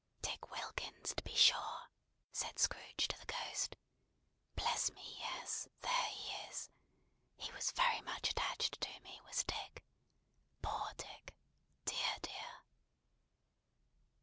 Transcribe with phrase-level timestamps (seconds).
[0.23, 1.91] "Dick Wilkins, to be sure!"
[2.31, 3.75] said Scrooge to the Ghost.
[4.55, 5.67] "Bless me, yes.
[5.81, 6.71] There he is.
[7.35, 9.83] He was very much attached to me, was Dick.
[10.63, 11.35] Poor Dick!
[11.85, 12.61] Dear, dear!"